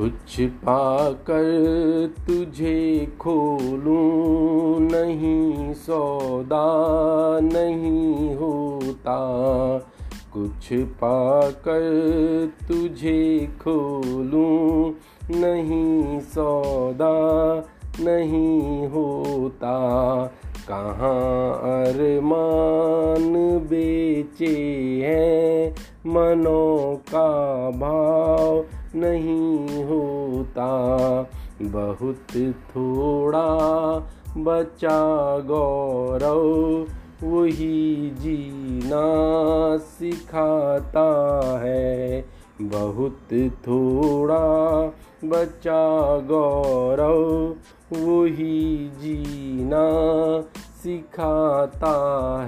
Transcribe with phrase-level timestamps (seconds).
[0.00, 1.44] कुछ पाकर
[2.26, 6.64] तुझे खोलूं नहीं, सौदा
[7.42, 9.18] नहीं होता।
[10.32, 11.82] कुछ पाकर
[12.68, 14.92] तुझे खोलूं
[15.40, 17.14] नहीं, सौदा
[18.00, 19.76] नहीं होता।
[20.68, 21.52] कहाँ
[21.86, 24.56] अरमान बेचे
[25.02, 25.74] हैं
[26.06, 27.30] मनों का
[27.70, 30.68] भाव नहीं होता।
[31.62, 33.56] बहुत थोड़ा
[34.36, 36.86] बचा गौरव,
[37.26, 39.06] वही जीना
[39.76, 42.24] सिखाता है।
[42.62, 44.86] बहुत थोड़ा
[45.24, 47.48] बचा गौरव,
[47.96, 49.88] वही जीना
[50.82, 51.94] सिखाता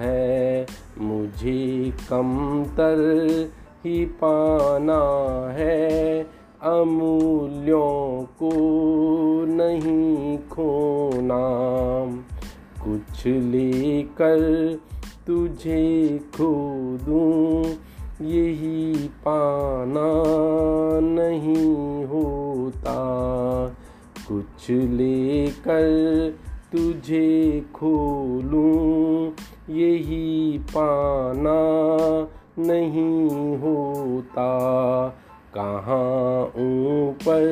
[0.00, 0.66] है।
[0.98, 2.98] मुझे कमतर
[3.84, 5.02] ही पाना
[5.52, 6.22] है।
[6.62, 8.50] अमूल्यों को
[9.46, 11.42] नहीं खोना।
[12.84, 14.74] कुछ लेकर
[15.26, 16.72] तुझे खो
[17.02, 17.64] दूँ,
[18.26, 20.12] यही पाना
[21.00, 22.98] नहीं होता।
[24.28, 26.34] कुछ लेकर
[26.72, 29.30] तुझे खोलूं
[29.74, 31.58] यही पाना
[32.58, 34.48] नहीं होता।
[35.58, 37.42] कहाँ ऊपर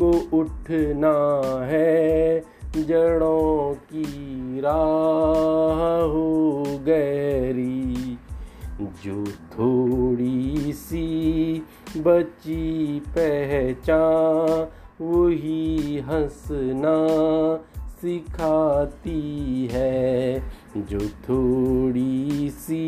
[0.00, 2.44] को उठना है?
[2.76, 8.18] जड़ों की राह हो गहरी।
[9.04, 11.62] जो थोड़ी सी
[11.96, 14.68] बची पहचान,
[15.04, 17.06] वही हंसना
[18.00, 20.42] सिखाती है।
[20.76, 22.83] जो थोड़ी सी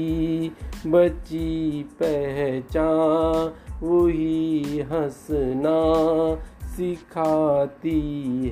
[0.87, 3.53] बची पहचान,
[3.87, 5.79] वही हंसना
[6.69, 8.01] सिखाती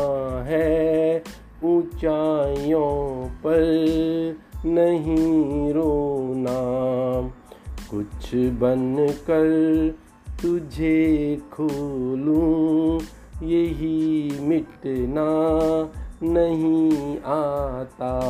[0.43, 1.23] है,
[1.65, 6.61] ऊंचाइयों पर नहीं रोना।
[7.91, 9.95] कुछ बन कर
[10.43, 13.01] तुझे खोलूं,
[13.47, 15.29] यही मिटना
[16.23, 18.21] नहीं आता।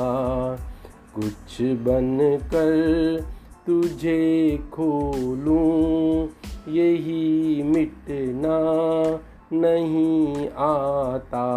[1.14, 3.24] कुछ बन कर
[3.66, 6.28] तुझे खोलूं,
[6.72, 8.58] यही मिटना
[9.52, 11.48] नहीं आता।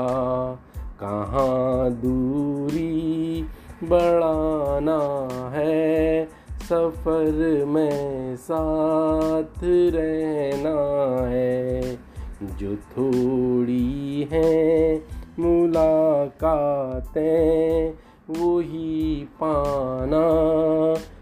[0.99, 3.45] कहाँ दूरी
[3.83, 6.25] बढ़ाना है,
[6.69, 11.99] सफ़र में साथ रहना है।
[12.43, 17.93] जो थोड़ी हैं मुलाकातें,
[18.29, 20.25] वही पाना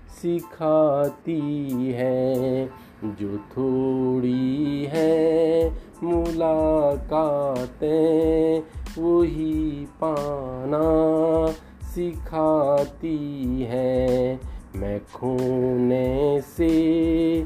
[0.09, 2.69] सिखाती हैं।
[3.05, 8.63] जो थोड़ी हैं मुलाकातें,
[9.03, 14.39] वही पाना सिखाती हैं।
[14.75, 17.45] मैं खोने से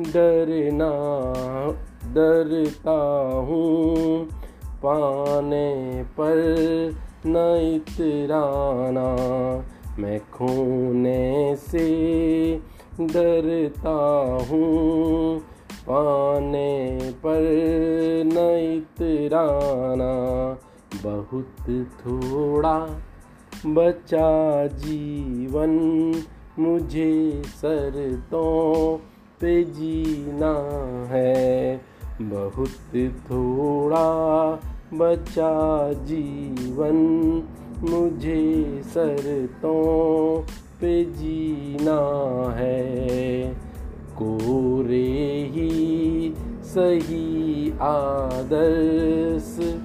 [0.00, 0.90] डरना,
[2.14, 4.39] डरता हूँ
[4.82, 6.36] पाने पर
[7.26, 7.36] न
[7.76, 9.16] इतराना
[9.98, 11.88] मैं खोने से
[13.00, 13.96] डरता
[14.50, 15.40] हूँ।
[15.88, 17.40] पाने पर
[18.26, 18.38] न
[18.76, 20.12] इतराना
[21.04, 23.02] बहुत थोड़ा
[23.66, 25.78] बचा जीवन
[26.58, 28.96] मुझे शरतों
[29.40, 30.54] पे जीना
[31.10, 31.89] है।
[32.22, 32.96] बहुत
[33.30, 34.04] थोड़ा
[34.94, 36.96] बचा जीवन,
[37.82, 40.42] मुझे शरतों
[40.80, 42.00] पे जीना
[42.56, 43.54] है।
[44.18, 49.80] कोरे ही सही आदर्श,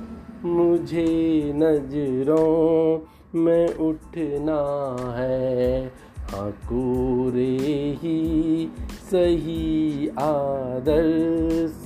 [0.46, 3.00] मुझे नज़रों
[3.40, 5.94] में उठना है।
[6.32, 8.70] हाँ कोरे ही
[9.12, 11.86] सही आदर्श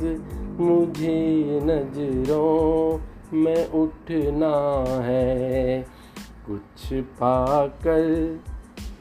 [0.60, 3.00] मुझे नज़रों
[3.34, 5.82] में उठना है।
[6.48, 8.40] कुछ पाकर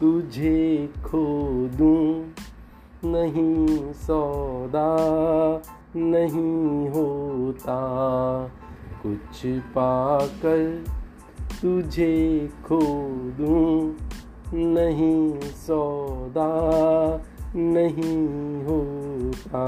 [0.01, 2.33] तुझे खो दूँ।
[3.05, 4.97] नहीं सौदा
[5.97, 7.79] नहीं होता।
[9.03, 10.85] कुछ पाकर
[11.63, 12.81] तुझे खो
[13.39, 13.97] दूँ।
[14.55, 16.51] नहीं सौदा
[17.57, 19.65] नहीं होता।